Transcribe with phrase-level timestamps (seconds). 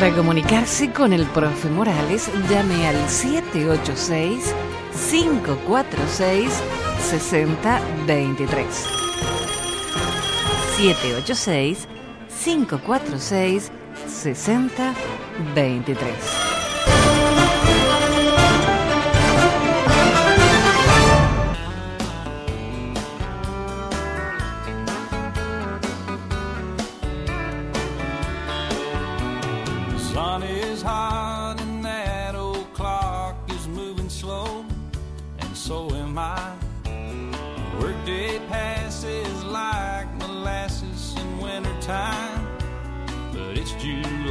[0.00, 4.54] Para comunicarse con el profe Morales, llame al 786
[5.10, 6.62] 546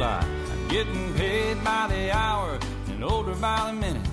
[0.00, 0.40] 6023.
[0.70, 2.58] Getting paid by the hour
[2.88, 4.08] and older by the minute.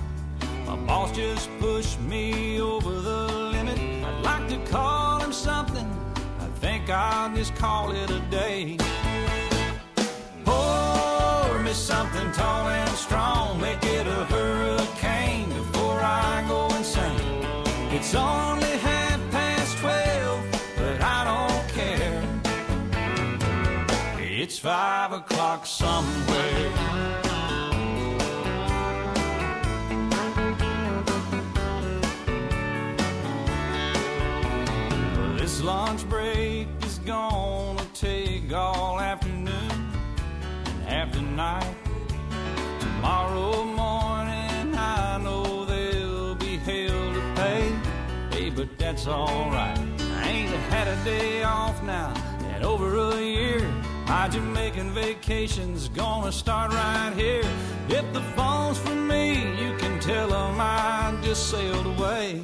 [0.66, 3.78] My boss just pushed me over the limit.
[3.78, 5.88] I'd like to call him something.
[6.40, 8.76] I think I'll just call it a day.
[10.44, 13.58] Pour me something tall and strong.
[13.60, 17.46] Make it a hurricane before I go insane.
[17.96, 20.44] It's only half past twelve,
[20.76, 22.22] but I don't care.
[24.42, 25.07] It's five
[25.56, 26.98] somewhere.
[35.68, 39.70] lunch break is gonna take all afternoon
[40.66, 41.74] and half the night.
[42.80, 47.72] Tomorrow morning, I know there'll be hell to pay.
[48.30, 49.78] Hey, but that's alright.
[50.22, 52.14] I ain't had a day off now
[52.56, 53.87] in over a year.
[54.08, 57.44] My Jamaican vacation's gonna start right here.
[57.90, 62.40] If the phone's for me, you can tell them I just sailed away.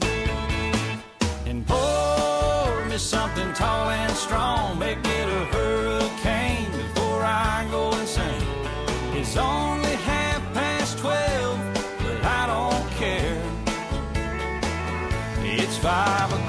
[1.47, 8.47] And pour me something tall and strong, make it a hurricane before I go insane.
[9.15, 11.59] It's only half past twelve,
[12.03, 13.43] but I don't care.
[15.43, 16.44] It's five o'clock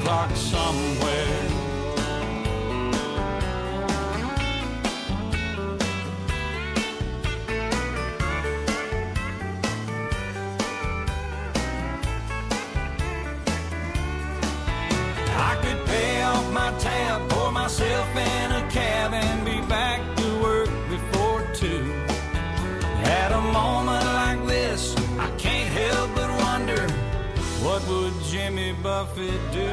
[28.45, 29.67] Jimmy Buffett do?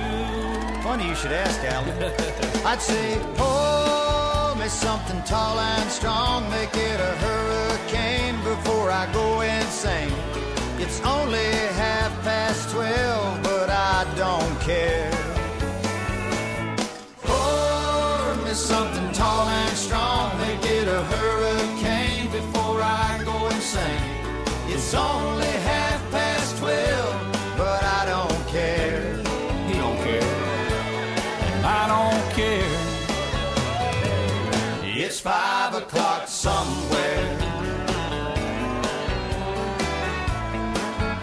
[0.80, 1.94] Funny you should ask, Alan.
[2.64, 9.42] I'd say, pour me something tall and strong, make it a hurricane before I go
[9.42, 10.14] insane.
[10.78, 11.50] It's only
[11.82, 15.12] half past twelve, but I don't care.
[17.20, 24.02] Pour me something tall and strong, make it a hurricane before I go insane.
[24.68, 25.91] It's only half
[35.22, 37.38] five o'clock somewhere.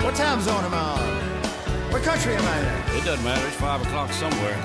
[0.02, 1.92] What time zone am I on?
[1.92, 2.98] What country am I in?
[2.98, 3.46] It doesn't matter.
[3.46, 4.56] It's five o'clock somewhere.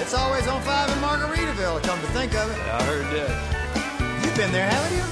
[0.00, 2.58] It's always on five in Margaritaville, come to think of it.
[2.58, 4.24] I heard that.
[4.24, 5.04] You've been there, haven't you?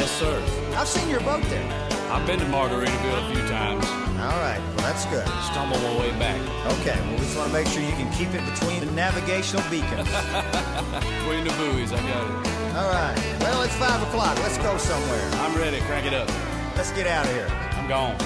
[0.00, 0.40] Yes, sir.
[0.74, 1.68] I've seen your boat there.
[2.10, 3.84] I've been to Margaritaville a few times.
[4.24, 5.28] All right, well, that's good.
[5.52, 6.40] Stumbled my way back.
[6.80, 9.68] Okay, well, we just want to make sure you can keep it between the navigational
[9.68, 10.08] beacons.
[11.20, 12.55] Between the buoys, I got it.
[12.76, 14.36] All right, well, it's five o'clock.
[14.40, 15.30] Let's go somewhere.
[15.40, 15.80] I'm ready.
[15.88, 16.28] Crank it up.
[16.76, 17.48] Let's get out of here.
[17.72, 18.18] I'm gone.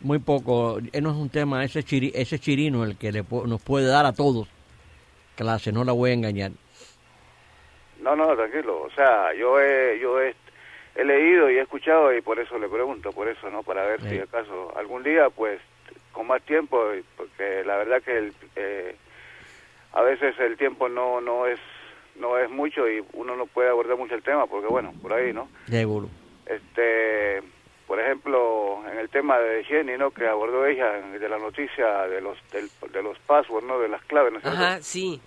[0.05, 0.79] Muy poco.
[0.93, 4.07] eh, No es un tema, ese, chiri, ese chirino el que le nos puede dar
[4.07, 4.47] a todos
[5.35, 6.53] clase, no la voy a engañar.
[8.01, 8.83] No, no, tranquilo.
[8.83, 10.35] O sea, yo he, yo he,
[10.95, 13.63] he leído y he escuchado y por eso le pregunto, por eso, ¿no?
[13.63, 15.59] Para ver si acaso algún día, pues,
[16.13, 16.81] con más tiempo,
[17.17, 18.95] porque la verdad que el, eh,
[19.95, 21.59] a veces el tiempo no, no es
[22.21, 25.33] no es mucho y uno no puede abordar mucho el tema, porque bueno, por ahí,
[25.33, 25.49] ¿no?
[25.67, 26.09] Seguro.
[26.47, 27.43] Este,
[27.87, 30.11] por ejemplo, en el tema de Jenny, ¿no?
[30.11, 33.79] Que abordó ella de la noticia de los del- de los passwords, ¿no?
[33.79, 34.39] De las claves, ¿no?
[34.43, 35.21] Ajá, sí.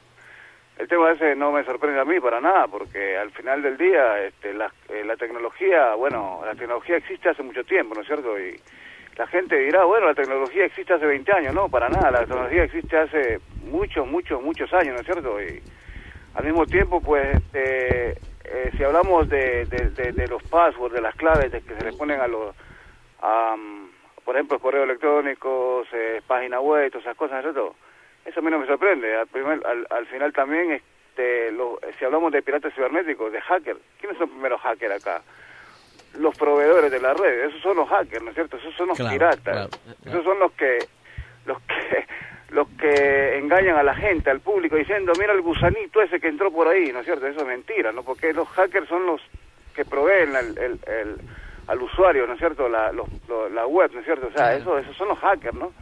[0.77, 4.23] El tema ese no me sorprende a mí para nada, porque al final del día
[4.23, 8.39] este, la, eh, la tecnología, bueno, la tecnología existe hace mucho tiempo, ¿no es cierto?
[8.39, 8.55] Y
[9.17, 12.63] la gente dirá, bueno, la tecnología existe hace 20 años, no, para nada, la tecnología
[12.63, 15.41] existe hace muchos, muchos, muchos años, ¿no es cierto?
[15.41, 15.59] Y
[16.35, 21.01] al mismo tiempo, pues, este, eh, si hablamos de, de, de- de los passwords, de
[21.01, 22.55] las claves de que se le ponen a los,
[23.21, 23.89] a, mm,
[24.23, 27.75] por ejemplo, correos electrónicos, eh, página web, todas esas cosas, ¿no es cierto?
[28.25, 29.15] Eso a mí no me sorprende.
[29.15, 33.79] Al, primer, al, al final también, este, lo- si hablamos de piratas cibernéticos, de hackers,
[33.99, 35.21] ¿quiénes son los primeros hackers acá?
[36.13, 38.57] Los proveedores de la red, esos son los hackers, ¿no es cierto?
[38.57, 39.43] Esos son los Claro, piratas.
[39.43, 39.69] claro,
[40.05, 40.87] Esos son los que,
[41.45, 42.07] los que,
[42.49, 46.51] los que engañan a la gente, al público, diciendo, mira el gusanito ese que entró
[46.51, 47.27] por ahí, ¿no es cierto?
[47.27, 48.03] Eso es mentira, ¿no?
[48.03, 49.21] Porque los hackers son los
[49.75, 51.17] que proveen el, el- el-
[51.67, 52.69] al usuario, ¿no es cierto?
[52.69, 54.27] La, los- lo- la web, ¿no es cierto?
[54.27, 55.73] O sea, eso, esos son los hackers, ¿no?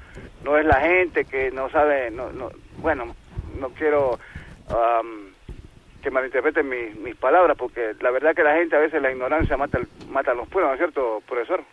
[0.44, 3.16] No es la gente que no sabe, no, no, bueno,
[3.60, 4.18] no quiero
[4.70, 5.34] am,
[6.02, 9.58] que malinterpreten mis, mis palabras, porque la verdad que la gente a veces la ignorancia
[9.58, 11.64] mata, el- mata a los pueblos, ¿no es cierto, profesor?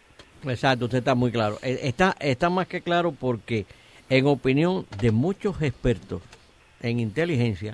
[0.46, 1.56] Exacto, usted está muy claro.
[1.62, 3.64] Eh, Está, está más que claro porque,
[4.12, 6.20] en opinión de muchos expertos
[6.82, 7.72] en inteligencia,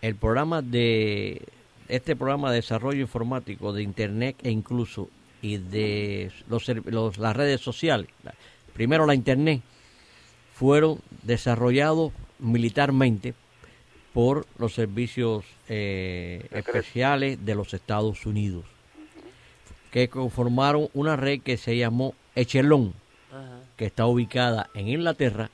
[0.00, 1.42] el programa de
[1.88, 5.10] este programa de desarrollo informático de Internet e incluso
[5.42, 8.08] y de los, las redes sociales,
[8.72, 9.60] primero la Internet,
[10.54, 13.34] fueron desarrollados militarmente
[14.14, 18.64] por los servicios eh, especiales de los Estados Unidos
[19.90, 22.94] que conformaron una red que se llamó Echelon.
[23.78, 25.50] Que está ubicada en Inglaterra,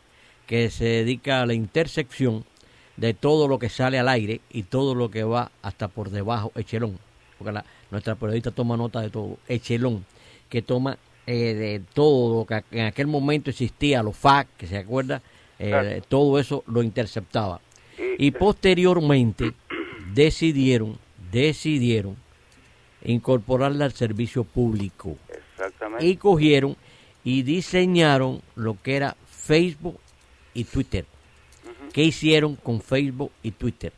[0.48, 2.44] que se dedica a la intersección
[2.96, 6.50] de todo lo que sale al aire y todo lo que va hasta por debajo,
[6.56, 6.98] Echelon,
[7.38, 10.04] porque la- nuestra periodista toma nota de todo, Echelon,
[10.48, 14.76] que toma eh, de todo lo que en aquel momento existía, los FAC, que se
[14.76, 15.22] acuerda,
[15.58, 16.02] eh, Claro.
[16.06, 17.62] todo eso lo interceptaba.
[18.18, 19.52] Y posteriormente
[20.12, 20.98] decidieron,
[21.32, 22.16] decidieron
[23.04, 25.16] incorporarla al servicio público
[25.54, 26.04] Exactamente.
[26.06, 26.76] y cogieron
[27.24, 29.98] y diseñaron lo que era Facebook
[30.52, 31.06] y Twitter.
[31.92, 33.92] ¿Qué hicieron con Facebook y Twitter?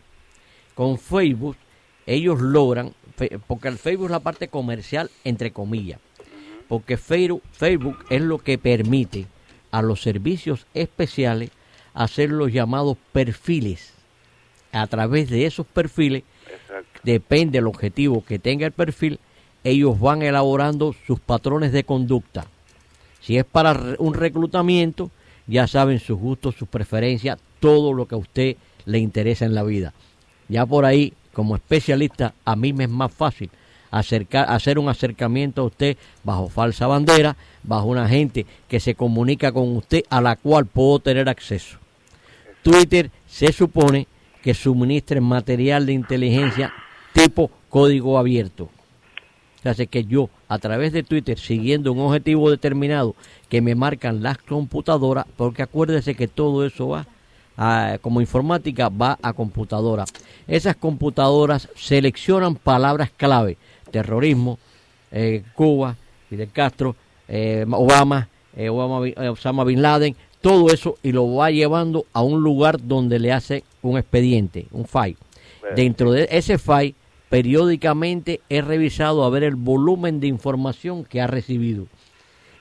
[0.75, 1.57] Con Facebook
[2.07, 2.95] ellos logran,
[3.47, 5.99] porque el Facebook es la parte comercial entre comillas,
[6.69, 9.27] porque Facebook, Facebook es lo que permite
[9.71, 11.51] a los servicios especiales
[11.95, 13.93] hacer los llamados perfiles.
[14.73, 17.01] A través de esos perfiles Exacto.
[17.03, 19.19] depende del objetivo que tenga el perfil,
[19.65, 22.47] ellos van elaborando sus patrones de conducta.
[23.27, 25.11] Si es para un reclutamiento,
[25.49, 29.65] ya saben sus gustos, sus preferencias, todo lo que a usted le interesa en la
[29.65, 29.93] vida.
[30.49, 33.51] Ya por ahí, como especialista, a mí me es más fácil
[33.91, 39.51] acercar, hacer un acercamiento a usted bajo falsa bandera, bajo una gente que se comunica
[39.51, 41.79] con usted a la cual puedo tener acceso.
[42.63, 44.07] Twitter se supone
[44.41, 46.73] que suministre material de inteligencia
[47.13, 48.71] tipo código abierto.
[49.65, 53.15] O sea, que yo, a través de Twitter, siguiendo un objetivo determinado
[53.49, 57.07] que me marcan las computadoras, porque acuérdese que todo eso va,
[57.57, 60.05] a- como informática, va a computadora.
[60.47, 63.57] Esas computadoras seleccionan palabras clave,
[63.91, 64.59] terrorismo,
[65.11, 65.97] eh, Cuba,
[66.29, 66.95] Fidel Castro,
[67.29, 72.41] eh, Obama, eh, Obama Osama Bin Laden, todo eso y lo va llevando a un
[72.43, 75.17] lugar donde le hace un expediente, un file.
[75.75, 76.95] Dentro de ese file,
[77.37, 81.87] periódicamente es revisado a ver el volumen de información que ha recibido.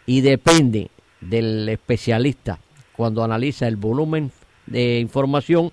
[0.06, 0.90] Y depende
[1.22, 2.60] del especialista
[2.92, 4.34] cuando analiza el volumen
[4.66, 5.72] de información,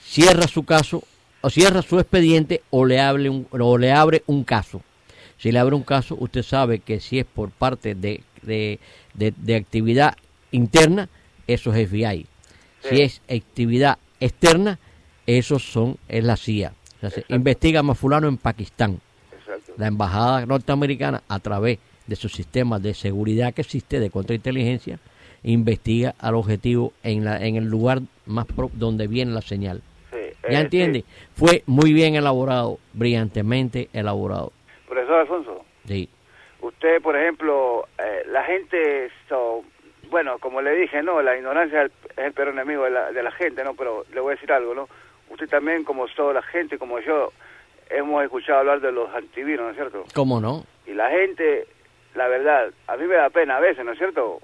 [0.00, 1.02] cierra su caso
[1.40, 4.80] o cierra su expediente o le, hable un, o le abre un caso.
[5.36, 8.78] Si le abre un caso, usted sabe que si es por parte de, de,
[9.14, 10.14] de- de actividad
[10.52, 11.08] interna,
[11.48, 12.26] eso es FBI.
[12.88, 14.78] Si es actividad externa,
[15.26, 16.74] esos son, es la CIA.
[17.28, 19.00] Investiga más fulano en Pakistán
[19.38, 19.72] Exacto.
[19.76, 24.98] la embajada norteamericana a través de su sistema de seguridad que existe de contrainteligencia
[25.42, 30.18] investiga al objetivo en la en el lugar más pro- donde viene la señal Sí.
[30.50, 31.06] ya Eh, entiende sí.
[31.34, 34.52] fue muy bien elaborado brillantemente elaborado
[34.88, 36.08] Profesor Alfonso, sí
[36.60, 39.62] usted, por ejemplo, eh, la gente, so-
[40.10, 43.12] bueno, como le dije, no, la ignorancia es el, es el peor enemigo de la,
[43.12, 43.74] de la gente, ¿no?
[43.74, 44.88] Pero le voy a decir algo, ¿no?
[45.34, 47.32] Usted también, como toda la gente, como yo,
[47.90, 50.04] hemos escuchado hablar de los antivirus, ¿no es cierto?
[50.14, 51.66] cómo no Y la gente,
[52.14, 54.38] la verdad, a mí me da pena a veces, ¿no es cierto?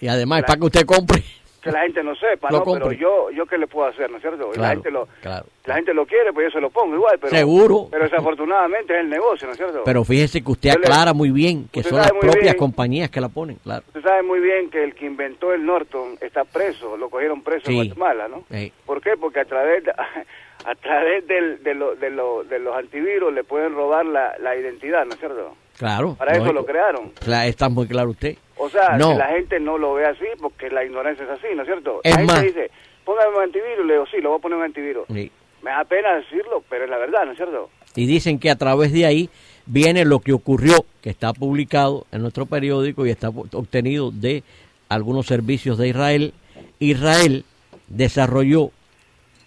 [0.00, 1.22] y además La- para que usted compre
[1.62, 2.64] Que la gente no sepa, ¿no?
[2.64, 4.50] Pero yo, yo qué le puedo hacer, ¿no es cierto?
[4.56, 5.46] La gente lo, claro.
[5.64, 7.86] la gente lo quiere, pues yo se lo pongo igual, pero Seguro.
[7.90, 9.82] Pero desafortunadamente es el negocio, ¿no es cierto?
[9.84, 13.20] pero fíjese que usted le- aclara muy bien que son las propias bien- compañías que
[13.20, 16.96] la ponen claro Usted sabe muy bien que el que inventó el Norton está preso,
[16.96, 17.78] lo cogieron preso Sí.
[17.78, 18.44] en Guatemala, ¿no?
[18.84, 19.16] ¿Por qué?
[19.16, 19.92] Porque a través de,
[20.64, 24.56] a través del, de, lo- de, lo- de los antivirus le pueden robar la, la
[24.56, 25.54] identidad, ¿no es cierto?
[25.82, 27.12] Claro Para eso lo crearon.
[27.44, 29.12] Está muy claro usted O sea, No.
[29.12, 32.00] que la gente no lo ve así porque la ignorancia es así, ¿no es cierto?
[32.04, 32.70] Es la gente más- dice,
[33.04, 35.04] póngame un antivirus, le digo, sí, lo voy a poner un antivirus.
[35.08, 35.30] Sí.
[35.62, 37.68] Me da pena decirlo, pero es la verdad, ¿no es cierto?
[37.94, 39.28] y dicen que a través de ahí
[39.66, 44.42] viene lo que ocurrió, que está publicado en nuestro periódico y está obtenido de
[44.88, 46.32] algunos servicios de Israel.
[46.78, 47.44] Israel
[47.88, 48.70] desarrolló,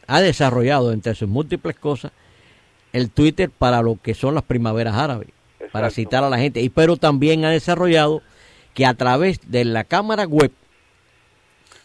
[0.07, 2.11] ha desarrollado entre sus múltiples cosas
[2.93, 5.29] el Twitter para lo que son las primaveras árabes,
[5.75, 8.21] para citar a la gente, y pero también ha desarrollado
[8.73, 10.53] que a través de la cámara web,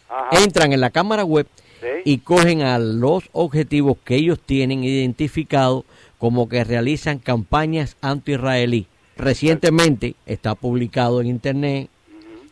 [0.07, 0.41] Ajá.
[0.41, 1.45] entran en la cámara web
[1.81, 1.87] ¿Sí?
[2.05, 5.83] y cogen a los objetivos que ellos tienen identificados
[6.19, 8.87] como que realizan campañas anti-israelí.
[9.17, 11.89] Recientemente está publicado en internet,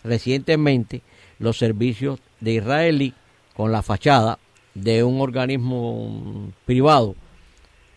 [0.04, 1.04] recientemente
[1.40, 3.14] los servicios de israelí
[3.56, 4.40] con la fachada
[4.74, 7.16] de un organismo privado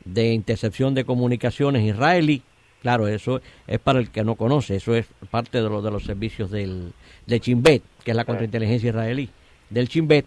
[0.04, 2.44] de intercepción de comunicaciones israelí.
[2.82, 6.02] Claro, eso es para el que no conoce, eso es parte de, lo, de los
[6.04, 6.92] servicios del,
[7.26, 9.30] de Chimbet, que es la contrainteligencia israelí.
[9.70, 10.26] Del Chimbet,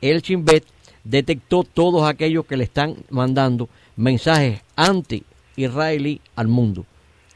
[0.00, 0.64] el Chimbet
[1.02, 6.82] detectó todos aquellos que le están mandando mensajes anti-israelí al mundo.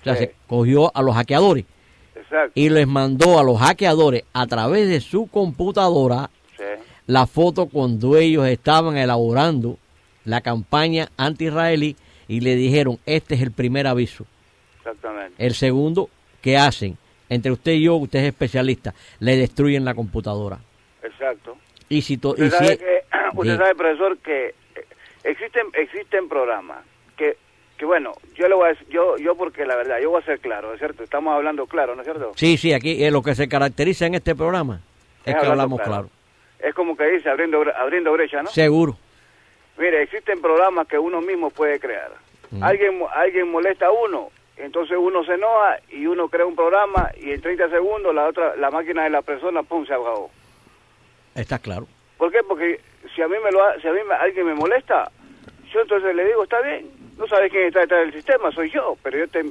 [0.00, 0.20] O sea, Sí.
[0.24, 1.64] se cogió a los hackeadores
[2.14, 2.52] Exacto.
[2.54, 6.64] y les mandó a los hackeadores a través de su computadora Sí.
[7.06, 9.78] la foto cuando ellos estaban elaborando
[10.24, 11.96] la campaña anti-israelí
[12.28, 14.26] y le dijeron, este es el primer aviso.
[14.80, 15.34] Exactamente.
[15.44, 16.08] El segundo,
[16.42, 16.96] ¿qué hacen?
[17.28, 20.58] Entre usted y yo, usted es especialista, le destruyen la computadora.
[21.02, 21.56] Exacto.
[21.88, 23.02] Y si, Usted y sabe, si- que,
[23.34, 24.54] usted sabe, profesor, que eh,
[25.25, 26.84] existen existen programas
[27.16, 27.37] que
[27.76, 30.25] que bueno, yo le voy a decir, yo yo porque la verdad, yo voy a
[30.25, 31.02] ser claro, ¿no es cierto?
[31.02, 32.32] Estamos hablando claro, ¿no es cierto?
[32.37, 34.80] sí, sí, aquí es lo que se caracteriza en este programa
[35.25, 36.08] es, Es que hablamos claro.
[36.08, 36.10] claro.
[36.68, 38.50] Es como que dice abriendo abriendo brecha, ¿no?
[38.50, 38.96] Seguro.
[39.78, 42.12] Mire, existen programas que uno mismo puede crear.
[42.50, 42.62] Mm.
[42.62, 44.30] Alguien alguien molesta a uno,
[44.62, 48.56] entonces uno se enoja y uno crea un programa y en 30 segundos la otra
[48.56, 50.30] la máquina de la persona pum se apagó.
[51.34, 51.86] Está claro.
[52.18, 52.38] ¿Por qué?
[52.46, 52.80] Porque
[53.14, 55.10] si a mí me lo ha- si a mí me- alguien me molesta,
[55.72, 58.96] yo entonces le digo, está bien, no sabes quién está detrás del sistema, soy yo,
[59.02, 59.44] pero yo te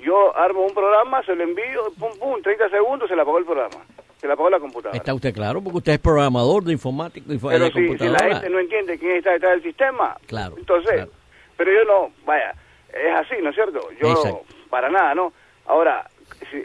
[0.00, 3.44] yo armo un programa, se lo envío, pum pum, 30 segundos se le apagó el
[3.44, 3.76] programa.
[4.20, 4.96] Se le apagó la computadora.
[4.96, 8.28] Está usted claro, porque usted es programador de informática fo- pero de si, si computadora.
[8.28, 11.10] la gente no entiende quién está detrás del sistema, Claro, entonces, claro.
[11.56, 12.52] pero yo no, vaya,
[12.92, 13.80] es así, ¿no es cierto?
[14.00, 14.44] Yo Exacto.
[14.70, 15.32] para nada, ¿no?
[15.66, 16.08] Ahora,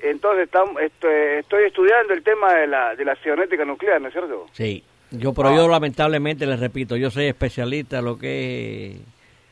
[0.04, 4.48] entonces estamos, estoy estudiando el tema de la, de la cibernética nuclear, ¿no es cierto?
[4.54, 5.56] Sí, yo, pero Ah.
[5.56, 8.98] yo lamentablemente les repito, yo soy especialista en lo que es...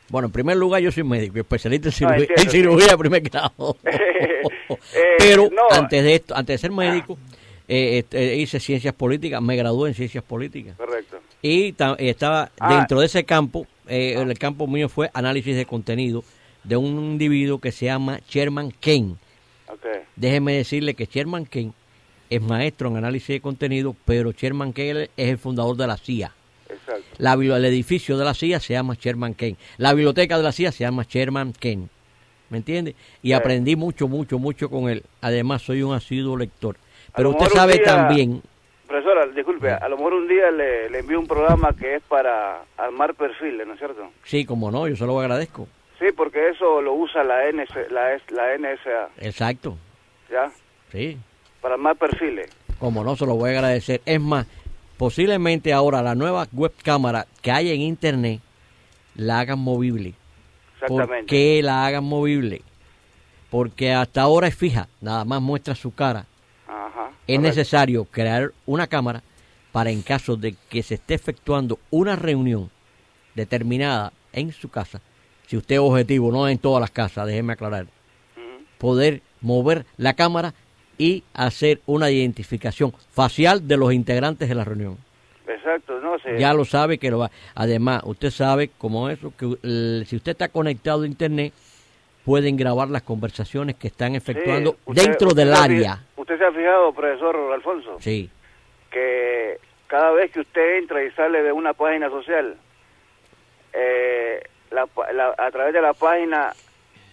[0.08, 2.98] Bueno, en primer lugar yo soy médico, especialista en Ah, cirugía, entiendo, en cirugía de
[2.98, 3.76] primer grado.
[4.94, 5.62] Eh, pero no.
[5.70, 7.16] antes de esto, antes de ser médico,
[7.68, 10.76] eh, este, hice ciencias políticas, me gradué en ciencias políticas.
[10.76, 11.18] Correcto.
[11.42, 12.76] Y ta- estaba Ah.
[12.76, 16.22] dentro de ese campo, eh, el campo mío fue análisis de contenido
[16.66, 19.14] de un individuo que se llama Sherman Kane.
[19.68, 19.86] Ok.
[20.16, 21.72] Déjeme decirle que Sherman Kane
[22.28, 26.32] es maestro en análisis de contenido, pero Sherman Kane es el fundador de la CIA.
[26.68, 27.04] Exacto.
[27.18, 29.56] La, el edificio de la CIA se llama Sherman Kane.
[29.78, 31.88] La biblioteca de la CIA se llama Sherman Kane.
[32.50, 32.94] ¿Me entiende?
[33.22, 33.32] Y Sí.
[33.32, 35.02] aprendí mucho, mucho, mucho con él.
[35.20, 36.76] Además, soy un asiduo lector.
[37.14, 38.42] Pero usted sabe día- también,
[38.86, 42.62] Profesora, disculpe, a lo mejor un día le, le envío un programa que es para
[42.76, 44.08] armar perfiles, ¿no es cierto?
[44.22, 45.66] sí, como no, yo se lo agradezco.
[45.98, 49.76] Sí, porque eso lo usa la, NS, la, la NSA, Exacto,
[50.30, 50.50] ¿ya?
[50.92, 51.16] sí.
[51.62, 52.50] Para armar perfiles.
[52.78, 54.02] Como no, se lo voy a agradecer.
[54.04, 54.46] Es más,
[54.98, 58.40] posiblemente ahora la nueva web cámara que hay en internet
[59.14, 60.14] la hagan movible.
[60.80, 61.26] ¿Por Exactamente.
[61.26, 62.60] qué la hagan movible?
[63.50, 66.26] Porque hasta ahora es fija, nada más muestra su cara.
[66.68, 67.08] Ajá.
[67.26, 67.40] Es correcto.
[67.40, 69.22] necesario crear una cámara
[69.72, 72.70] para en caso de que se esté efectuando una reunión
[73.34, 75.00] determinada en su casa,
[75.46, 77.86] si usted es objetivo, no en todas las casas, déjeme aclarar,
[78.78, 80.54] poder mover la cámara
[80.98, 84.98] y hacer una identificación facial de los integrantes de la reunión.
[85.46, 86.38] Exacto, no sé.
[86.38, 87.30] Ya lo sabe que lo va.
[87.54, 91.52] Además, usted sabe como eso, que el- si usted está conectado a Internet,
[92.24, 96.02] pueden grabar las conversaciones que están efectuando dentro del área.
[96.16, 98.28] Usted se ha fijado, profesor Alfonso, Sí,
[98.90, 102.56] que cada vez que usted entra y sale de una página social,
[103.72, 106.52] eh, la la- a través de la página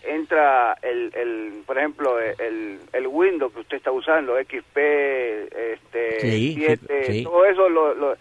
[0.03, 6.53] entra el, el por ejemplo, el, el Windows que usted está usando, XP, este, Sí,
[6.53, 7.23] sí, 7, sí.
[7.23, 8.15] todo eso lo, lo,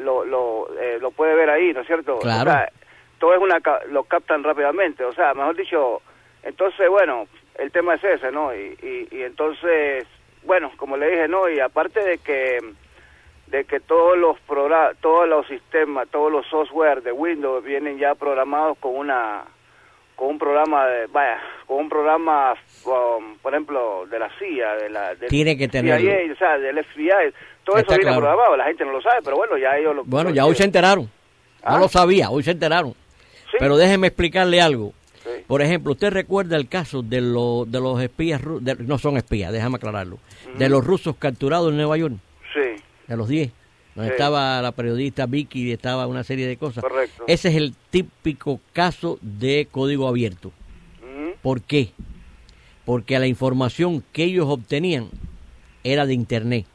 [0.00, 2.18] lo, lo, eh, lo puede ver ahí, ¿no es cierto?
[2.18, 2.50] Claro.
[2.50, 2.68] O sea,
[3.18, 6.02] todo es una lo captan rápidamente, o sea, mejor dicho,
[6.42, 7.26] entonces, bueno,
[7.58, 8.54] el tema es ese, ¿no?
[8.54, 10.04] Y, y, y entonces,
[10.44, 11.48] bueno, como le dije, ¿no?
[11.48, 12.58] Y aparte de que
[13.50, 14.36] de que todos los
[15.00, 19.44] todos los sistemas, todos los software de Windows vienen ya programados con una
[20.16, 22.52] con un programa de, vaya, con un programa
[22.84, 26.00] um, por ejemplo de la CIA, de la Tiene que tenerlo.
[26.10, 27.32] CIA, o sea, del FBI,
[27.64, 28.16] todo Está eso viene claro.
[28.20, 30.56] programado, la gente no lo sabe, pero bueno, ya ellos lo bueno, lo ya hoy
[30.56, 31.04] se enteraron.
[31.04, 31.10] No
[31.76, 31.78] ¿Ah?
[31.78, 32.94] lo sabía, hoy se enteraron.
[33.50, 33.56] Sí.
[33.60, 34.92] Pero déjeme explicarle algo.
[35.22, 35.30] Sí.
[35.46, 39.52] Por ejemplo, usted recuerda el caso de, lo- de los espías, de- no son espías,
[39.52, 40.18] déjame aclararlo,
[40.56, 42.14] de los rusos capturados en Nueva York,
[43.08, 43.50] de los 10,
[43.94, 44.12] donde Sí.
[44.14, 46.82] estaba la periodista Vicky y estaba una serie de cosas.
[46.82, 47.24] Correcto.
[47.26, 50.52] Ese es el típico caso de código abierto.
[51.42, 51.90] ¿Por qué?
[52.84, 55.08] Porque la información que ellos obtenían
[55.84, 56.66] era de Internet.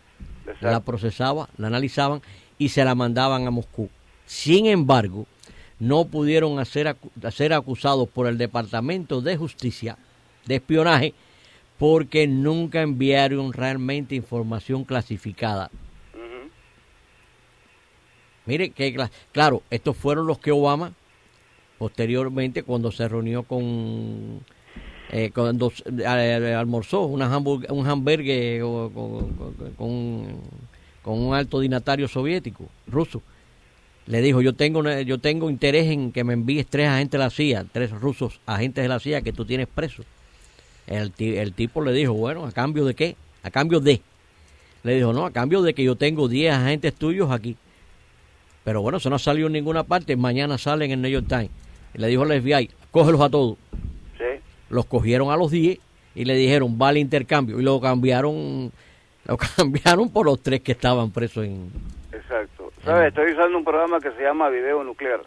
[0.46, 0.68] Exacto.
[0.72, 2.22] La procesaba, la analizaban
[2.58, 3.90] y se la mandaban a Moscú.
[4.26, 5.26] Sin embargo,
[5.80, 9.98] no pudieron hacer, acu- ser acusados por el Departamento de Justicia
[10.46, 11.14] de espionaje
[11.78, 15.70] porque nunca enviaron realmente información clasificada.
[18.46, 20.94] Mire, que cla- claro, estos fueron los que Obama,
[21.78, 24.42] posteriormente, cuando se reunió con,
[25.12, 33.22] eh, cuando eh, almorzó un hamburgues o- con, con- un alto dignatario soviético, ruso.
[34.08, 37.30] Le dijo, yo tengo, yo tengo interés en que me envíes tres agentes de la
[37.30, 40.06] CIA, tres rusos agentes de la CIA que tú tienes presos.
[40.88, 43.16] El, el tipo le dijo, bueno, ¿a cambio de qué?
[43.44, 44.02] A cambio de.
[44.84, 47.56] Le dijo, no, a cambio de que yo tengo 10 agentes tuyos aquí.
[48.64, 50.16] Pero bueno, eso no salió en ninguna parte.
[50.16, 51.50] Mañana sale en el New York Times.
[51.94, 53.58] Y le dijo al FBI, cógelos a todos.
[54.18, 54.40] Sí.
[54.70, 55.80] Los cogieron a los 10
[56.16, 57.60] y le dijeron, vale intercambio.
[57.60, 58.72] Y lo cambiaron,
[59.26, 61.70] lo cambiaron por los tres que estaban presos en...
[62.12, 62.72] Exacto.
[62.86, 63.10] ¿Sabes?
[63.10, 65.22] Estoy usando un programa que se llama Video Nuclear.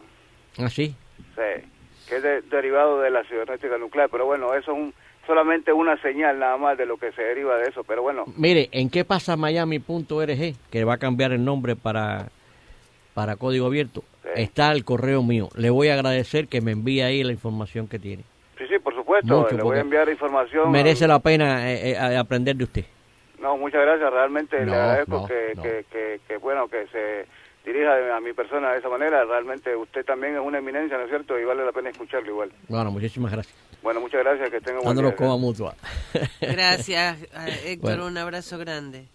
[0.59, 0.95] Así.
[1.35, 1.65] Sí,
[2.09, 4.95] que es de- derivado de la cibernética nuclear, pero bueno, eso es un,
[5.27, 8.69] solamente una señal nada más de lo que se deriva de eso, pero bueno, Mire,
[8.73, 10.55] ¿en qué pasa Miami.org?
[10.71, 12.29] Que va a cambiar el nombre para,
[13.17, 14.05] para código abierto.
[14.23, 14.29] Sí.
[14.43, 15.49] Está el correo mío.
[15.57, 18.25] Le voy a agradecer que me envíe ahí la información que tiene.
[18.59, 20.71] sí, sí, por supuesto, Mucho, le voy a enviar información.
[20.71, 22.85] Merece la pena eh, eh, aprender de usted.
[23.41, 25.63] No, muchas gracias, realmente No, le agradezco no, que, no.
[25.63, 27.27] Que, que, que, bueno, que se
[27.65, 31.09] dirija a mi persona de esa manera, realmente usted también es una eminencia, ¿no es
[31.09, 31.39] cierto?
[31.39, 32.51] Y vale la pena escucharlo igual.
[32.69, 33.57] Bueno, muchísimas gracias.
[33.83, 35.27] Bueno, muchas gracias, que tenga un buen Dándonos día.
[35.27, 35.75] coma mutua.
[36.43, 37.93] Gracias, eh, Héctor.
[37.93, 38.07] Bueno.
[38.09, 39.07] Un abrazo grande.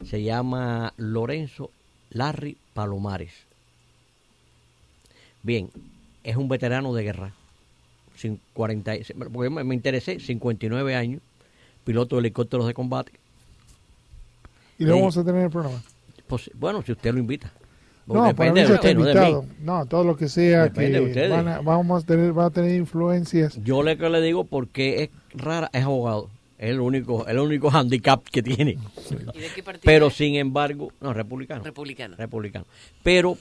[0.06, 1.70] Se llama Lorenzo
[2.12, 3.32] Larry Palomares.
[5.44, 5.70] Bien,
[6.24, 7.34] es un veterano de guerra.
[8.16, 11.22] Sin 40, y- porque me me interesé, 59 años,
[11.86, 13.14] piloto de helicópteros de combate.
[14.78, 15.00] Y lo Sí.
[15.00, 15.82] vamos a tener en el programa.
[16.28, 17.52] Pues, bueno, si usted lo invita.
[18.06, 19.42] Porque No, para depende mí de ya usted, no invitado.
[19.44, 19.50] mí.
[19.62, 21.30] No, todo lo que sea Depende de que ustedes.
[21.30, 23.60] van a- vamos a tener, va a tener influencias.
[23.64, 26.30] Yo le que le digo porque es rara, es abogado.
[26.58, 28.78] Es el único, el único handicap que tiene.
[29.34, 29.84] ¿Y de qué partido?
[29.86, 30.14] Pero es?
[30.16, 31.64] sin embargo, no, republicano.
[31.64, 32.16] Republicano.
[32.18, 32.66] republicano.
[33.04, 33.38] Pero,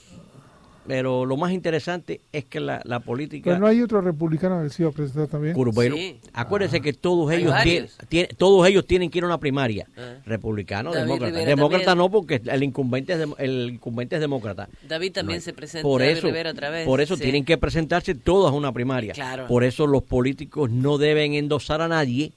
[0.89, 4.69] pero lo más interesante es que la, la política Pero no hay otro republicano que
[4.71, 5.53] se iba a presentar también.
[5.53, 6.19] Curbelo, Sí.
[6.33, 9.87] acuérdese que todos ellos tienen, tienen- todos ellos tienen que ir a una primaria.
[9.95, 10.15] Ah.
[10.25, 11.31] Republicano, David demócrata.
[11.31, 12.05] Rivera Demócrata también.
[12.05, 14.67] no porque el incumbente es dem- el incumbente es demócrata.
[14.87, 15.83] David también No se presenta.
[15.83, 16.85] Por eso, Rivera otra vez.
[16.87, 17.21] por eso sí.
[17.21, 19.13] tienen que presentarse todos a una primaria.
[19.13, 19.45] Claro.
[19.45, 22.31] Por eso los políticos no deben endosar a nadie,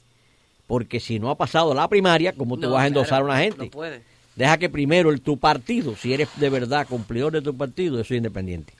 [0.66, 3.28] porque si no ha pasado la primaria, ¿cómo tú No, vas a endosar claro, a
[3.30, 3.64] una gente?
[3.64, 4.11] No puede.
[4.36, 8.04] Deja que primero el tu partido, si eres de verdad cumplidor de tu partido, yo
[8.04, 8.72] soy independiente.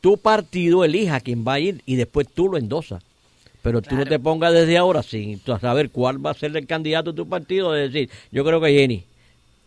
[0.00, 3.02] Tu partido elija quién va a ir y después tú lo endosas.
[3.62, 7.12] Pero tú no te pongas desde ahora sin saber cuál va a ser el candidato
[7.12, 9.04] de tu partido, de decir, yo creo que Jenny.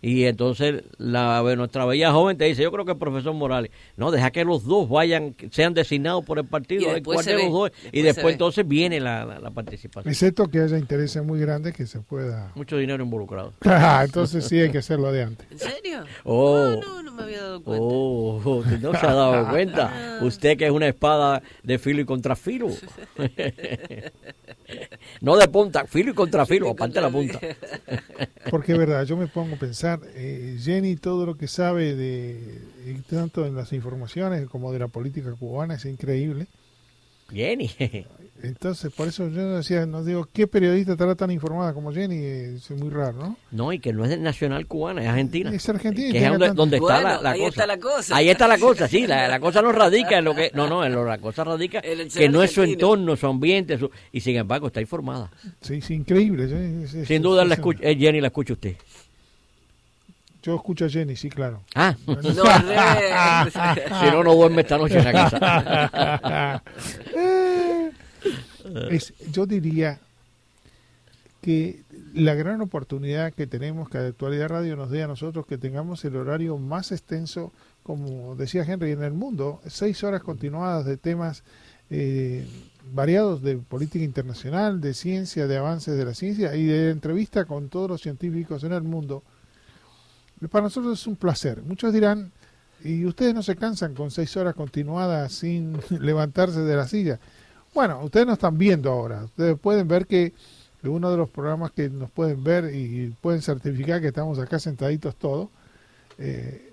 [0.07, 3.71] Y entonces la, nuestra bella joven te dice, yo creo que el profesor Morales.
[3.97, 6.83] No, deja que los dos vayan, sean designados por el partido.
[6.83, 7.71] Y después cuál se de ve, los dos.
[7.71, 8.31] después y se después ve.
[8.33, 10.11] entonces viene la, la- la participación.
[10.11, 12.51] Excepto que haya intereses muy grandes que se pueda.
[12.53, 13.53] Mucho dinero involucrado.
[13.65, 15.47] Ah, Entonces sí hay que hacerlo de antes.
[15.51, 16.03] ¿En serio?
[16.23, 16.79] Oh.
[16.83, 17.83] No, no, no me había dado cuenta.
[17.83, 20.19] Oh, usted no se ha dado cuenta.
[20.21, 22.69] Usted que es una espada de filo y contrafilo.
[25.21, 27.39] no de punta, filo y contrafilo, aparte la punta.
[28.49, 32.61] Porque es verdad, yo me pongo a pensar, eh, Jenny todo lo que sabe de
[32.87, 36.47] y tanto en las informaciones como de la política cubana es increíble.
[37.33, 37.71] Jenny.
[38.43, 42.17] Entonces, por eso yo decía, no digo, ¿qué periodista estará tan informada como Jenny?
[42.23, 43.37] Es muy raro, ¿no?
[43.49, 45.51] No, y que no es de nacional cubana, es argentina.
[45.51, 47.49] Es argentina Que es donde, tanto- donde está Bueno, la, la ahí cosa.
[47.49, 48.15] está la cosa.
[48.15, 49.07] Ahí está la cosa, sí.
[49.07, 50.51] La, la cosa no radica en lo que.
[50.53, 53.15] No, no, en lo, la cosa radica En el ser que no es su entorno,
[53.15, 55.31] su ambiente, su- y sin embargo está informada.
[55.61, 56.43] Sí, increíble.
[56.83, 58.75] es- es- Sin duda es- la escucha, eh, Jenny la escucha usted.
[60.45, 61.63] Yo escucho a Jenny, sí, claro.
[61.73, 62.27] Ah, No, si
[64.11, 66.63] no, no duerme esta noche en la casa.
[68.91, 69.99] Es- yo diría
[71.41, 71.81] que
[72.13, 76.15] la gran oportunidad que tenemos que Actualidad Radio nos dé a nosotros que tengamos el
[76.15, 77.51] horario más extenso,
[77.83, 81.43] como decía Henry, en el mundo, seis horas continuadas de temas
[81.89, 82.45] eh,
[82.93, 87.69] variados de política internacional, de ciencia, de avances de la ciencia y de entrevista con
[87.69, 89.23] todos los científicos en el mundo.
[90.51, 91.61] Para nosotros es un placer.
[91.63, 92.31] Muchos dirán,
[92.83, 97.19] ¿y ustedes no se cansan con seis horas continuadas sin levantarse de la silla?
[97.73, 99.23] Bueno, ustedes nos están viendo ahora.
[99.25, 100.33] Ustedes pueden ver que
[100.83, 105.15] uno de los programas que nos pueden ver y pueden certificar que estamos acá sentaditos
[105.15, 105.49] todos,
[106.19, 106.71] eh,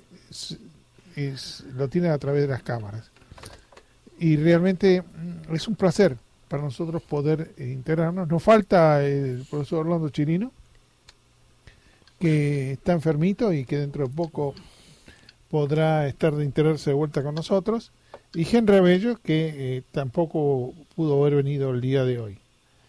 [1.16, 3.10] es- lo tienen a través de las cámaras.
[4.18, 6.16] Y realmente mm, es un placer
[6.48, 8.28] para nosotros poder eh, integrarnos.
[8.28, 10.52] Nos falta el profesor Orlando Chirino,
[12.22, 14.54] que está enfermito y que dentro de poco
[15.50, 17.90] podrá estar de integrarse de vuelta con nosotros.
[18.32, 22.38] Y Henry Bello, que eh, tampoco pudo haber venido el día de hoy.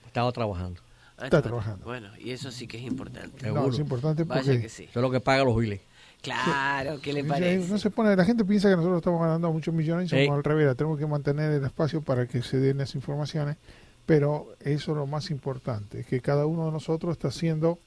[0.05, 0.79] Estaba trabajando.
[1.17, 1.85] Ah, Está trabajando.
[1.85, 3.51] Bueno, y eso sí que es importante.
[3.51, 4.83] No, es importante Vaya porque que sí.
[4.83, 5.81] Eso es lo que paga los biles.
[6.21, 7.67] Claro, ¿qué le parece?
[7.69, 10.29] no se pone, la gente piensa que nosotros estamos ganando muchos millones y somos Sí.
[10.29, 13.57] al revés, tenemos que mantener el espacio para que se den las informaciones,
[14.05, 17.77] pero eso es lo más importante, es que cada uno de nosotros está haciendo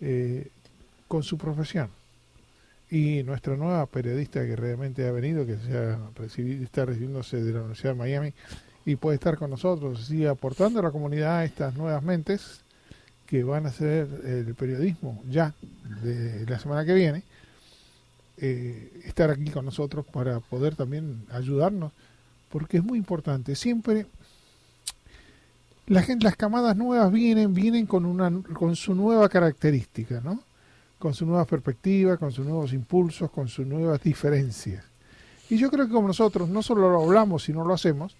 [0.00, 0.48] eh,
[1.08, 1.90] con su profesión.
[2.90, 7.52] Y nuestra nueva periodista que realmente ha venido, que se ha recibido, está recibiéndose de
[7.52, 8.32] la Universidad de Miami
[8.84, 12.60] y puede estar con nosotros, sigue aportando a la comunidad estas nuevas mentes
[13.26, 15.52] que van a hacer el periodismo ya
[16.02, 17.24] de la semana que viene
[18.38, 21.92] eh, estar aquí con nosotros para poder también ayudarnos,
[22.50, 23.54] porque es muy importante.
[23.54, 24.06] Siempre
[25.86, 30.42] la gente, las camadas nuevas vienen, vienen con una, con su nueva característica, ¿no?
[30.98, 34.84] Con su nueva perspectiva, con sus nuevos impulsos, con sus nuevas diferencias.
[35.50, 38.16] Y yo creo que como nosotros no solo lo hablamos, sino lo hacemos,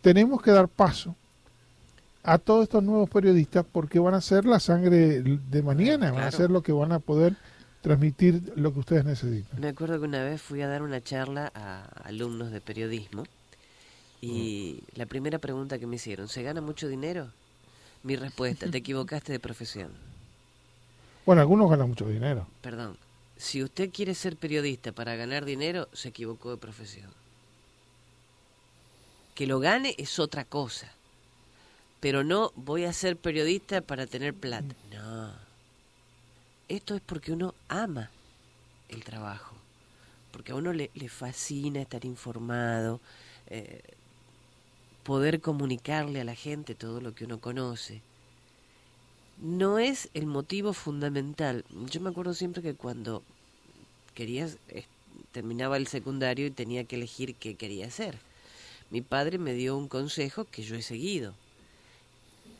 [0.00, 1.14] tenemos que dar paso
[2.22, 6.30] a todos estos nuevos periodistas porque van a ser la sangre de mañana, van a
[6.30, 7.36] ser lo que van a poder
[7.82, 9.60] transmitir lo que ustedes necesitan.
[9.60, 13.24] Me acuerdo que una vez fui a dar una charla a alumnos de periodismo
[14.22, 17.28] y la primera pregunta que me hicieron, ¿se gana mucho dinero?
[18.02, 19.90] Mi respuesta, te equivocaste de profesión.
[21.26, 22.48] Bueno, algunos ganan mucho dinero.
[22.60, 22.98] Perdón,
[23.36, 27.10] si usted quiere ser periodista para ganar dinero, se equivocó de profesión.
[29.34, 30.92] Que lo gane es otra cosa.
[32.00, 34.74] pero no voy a ser periodista para tener plata.
[34.92, 35.32] No.
[36.68, 38.10] Esto es porque uno ama
[38.88, 39.56] el trabajo,
[40.30, 43.00] porque a uno le, le fascina estar informado,
[43.46, 43.82] eh,
[45.02, 48.02] poder comunicarle a la gente todo lo que uno conoce.
[49.38, 51.64] No es el motivo fundamental.
[51.90, 53.22] Yo me acuerdo siempre que cuando
[54.14, 54.58] querías
[55.32, 58.18] terminaba el secundario y tenía que elegir qué quería hacer.
[58.90, 61.34] Mi padre me dio un consejo que yo he seguido.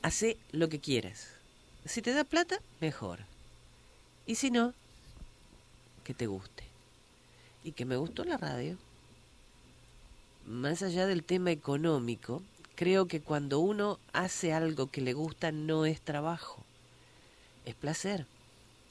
[0.02, 1.28] Hace lo que quieras.
[1.84, 3.20] Si te da plata, mejor.
[4.26, 4.74] Y si no,
[6.02, 6.64] que te guste.
[7.62, 8.76] Y que me gustó la radio.
[10.46, 12.42] Más allá del tema económico,
[12.74, 16.64] creo que cuando uno hace algo que le gusta no es trabajo,
[17.64, 18.26] es placer.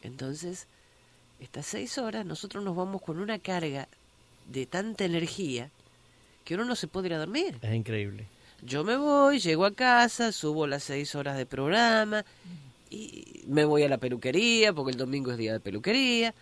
[0.01, 0.67] Entonces,
[1.39, 3.87] estas seis horas nosotros nos vamos con una carga
[4.49, 5.69] de tanta energía
[6.45, 7.57] que uno no se puede ir a dormir.
[7.61, 8.27] Es increíble.
[8.61, 12.25] Yo me voy, llego a casa, subo las seis horas de programa
[12.89, 16.33] y me voy a la peluquería porque el domingo es día de peluquería.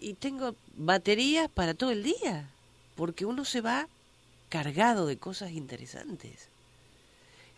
[0.00, 2.48] Y tengo baterías para todo el día
[2.96, 3.88] porque uno se va
[4.52, 6.50] cargado de cosas interesantes.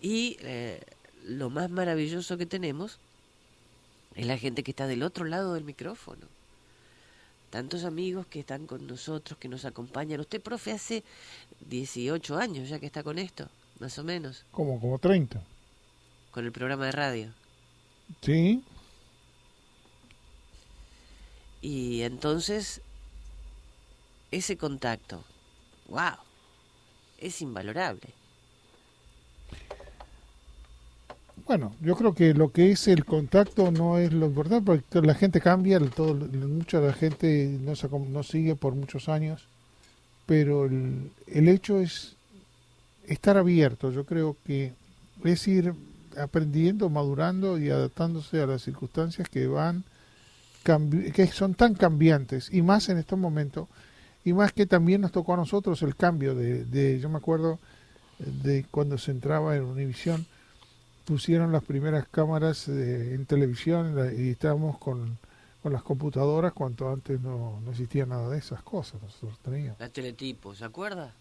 [0.00, 0.80] Y eh,
[1.24, 3.00] lo más maravilloso que tenemos
[4.14, 6.28] es la gente que está del otro lado del micrófono.
[7.50, 10.20] Tantos amigos que están con nosotros, que nos acompañan.
[10.20, 11.02] Usted, profe, hace
[11.68, 13.48] 18 años ya que está con esto,
[13.80, 15.42] más o menos, Como, como 30.
[16.30, 17.35] con el programa de radio.
[18.22, 18.62] Sí,
[21.61, 22.83] Y entonces,
[24.30, 25.24] ese contacto,
[25.88, 26.16] wow,
[27.24, 28.08] es invalorable.
[31.46, 35.14] Bueno, yo creo que lo que es el contacto no es lo importante, porque la
[35.14, 39.46] gente cambia, todo, mucha la gente no, se, no sigue por muchos años,
[40.26, 42.16] pero el, el hecho es
[43.06, 43.90] estar abierto.
[43.90, 44.72] Yo creo que
[45.24, 45.74] es ir
[46.18, 49.84] aprendiendo, madurando y adaptándose a las circunstancias que van,
[50.64, 53.68] que son tan cambiantes, y más en estos momentos,
[54.24, 57.58] y más que también nos tocó a nosotros el cambio de, de yo me acuerdo
[58.20, 60.26] eh, de cuando se entraba en Univisión,
[61.04, 65.18] pusieron las primeras cámaras eh, en televisión y estábamos con,
[65.62, 69.02] con las computadoras cuando antes no, no existía nada de esas cosas.
[69.02, 69.78] Nosotros teníamos.
[69.78, 71.12] La teletipo, ¿se acuerda?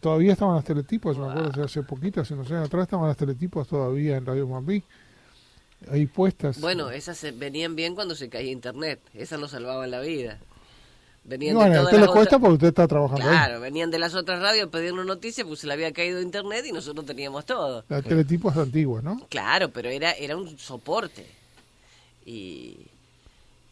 [0.00, 3.66] Todavía estaban las teletipos, me acuerdo, hace poquito, hace unos años atrás estaban las teletipos
[3.66, 4.84] todavía en Radio Mambí,
[5.90, 6.60] ahí puestas.
[6.60, 9.00] Bueno, esas se- venían bien cuando se caía internet.
[9.14, 10.38] Esas nos salvaban la vida.
[11.26, 13.30] Venían bueno, de a usted le las cuesta otras- porque usted está trabajando ahí.
[13.30, 16.72] Claro, venían de las otras radios pidiendo noticias, pues se le había caído internet y
[16.72, 17.82] nosotros teníamos todo.
[17.88, 19.18] La teletipo es antigua, ¿no?
[19.30, 21.26] Claro, pero era, era un soporte.
[22.26, 22.76] Y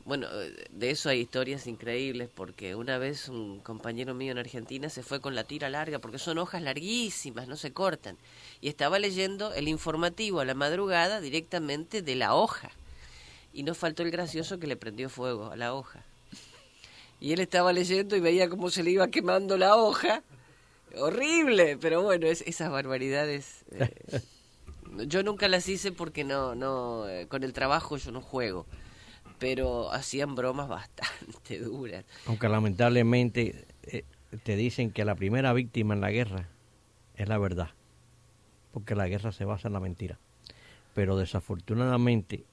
[0.05, 0.27] bueno,
[0.71, 5.21] de eso hay historias increíbles porque una vez un compañero mío en Argentina se fue
[5.21, 8.17] con la tira larga porque son hojas larguísimas, no se cortan.
[8.61, 12.71] Y estaba leyendo el informativo a la madrugada directamente de la hoja.
[13.53, 16.03] Y no faltó el gracioso que le prendió fuego a la hoja.
[17.23, 20.25] Y él estaba leyendo y veía cómo se le iba quemando la hoja.
[20.97, 24.21] Horrible, pero bueno, es, esas barbaridades eh,
[25.07, 28.67] yo nunca las hice porque no, no, eh, con el trabajo yo no juego,
[29.39, 32.05] pero hacían bromas bastante duras.
[32.27, 34.05] Aunque lamentablemente eh,
[34.43, 36.49] te dicen que la primera víctima en la guerra
[37.15, 37.71] es la verdad,
[38.73, 40.19] porque la guerra se basa en la mentira.
[40.93, 42.45] Pero desafortunadamente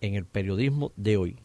[0.00, 1.36] en el periodismo de hoy,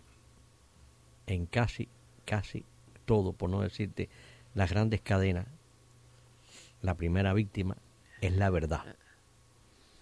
[1.28, 1.90] en casi,
[2.26, 2.66] casi
[3.06, 4.10] todo, por no decirte
[4.56, 5.48] las grandes cadenas,
[6.82, 7.78] la primera víctima
[8.22, 8.96] es la verdad.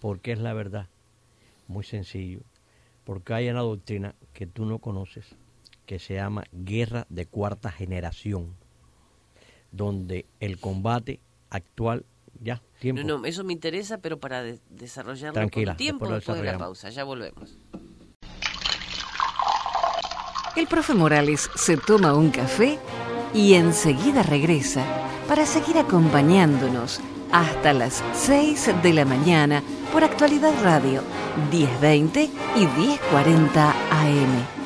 [0.00, 0.88] ¿Por qué es la verdad?
[1.68, 2.40] Muy sencillo.
[3.04, 5.26] Porque hay una doctrina que tú no conoces
[5.86, 8.54] que se llama guerra de cuarta generación,
[9.72, 12.04] donde el combate actual,
[12.40, 13.02] ya, tiempo.
[13.02, 16.58] No, no, eso me interesa, pero para de- desarrollarlo Tranquila, con tiempo después de la
[16.58, 17.58] pausa, ya volvemos.
[20.54, 22.78] El profe Morales se toma un café
[23.32, 24.84] y enseguida regresa
[25.26, 27.00] para seguir acompañándonos
[27.32, 29.62] hasta las 6 de la mañana
[29.92, 31.02] por Actualidad Radio
[31.50, 34.61] 1020 y 1040 AM.